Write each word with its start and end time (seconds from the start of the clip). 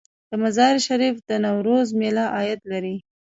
د 0.29 0.31
مزار 0.43 0.75
شریف 0.87 1.15
د 1.29 1.31
نوروز 1.45 1.87
میله 1.99 2.25
عاید 2.35 2.61
لري؟ 2.71 2.95